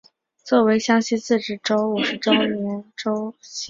[0.43, 2.41] 作为湘西自治州五十周年
[2.97, 3.59] 州庆献礼。